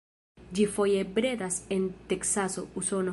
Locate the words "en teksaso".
1.77-2.69